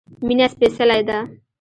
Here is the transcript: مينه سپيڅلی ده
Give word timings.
مينه 0.27 0.45
سپيڅلی 0.53 0.97
ده 1.07 1.17